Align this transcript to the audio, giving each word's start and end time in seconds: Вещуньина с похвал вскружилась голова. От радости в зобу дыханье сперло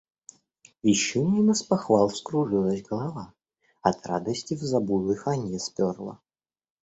Вещуньина 0.81 1.53
с 1.53 1.61
похвал 1.61 2.07
вскружилась 2.09 2.81
голова. 2.81 3.35
От 3.83 4.03
радости 4.07 4.55
в 4.55 4.61
зобу 4.63 5.07
дыханье 5.07 5.59
сперло 5.59 6.17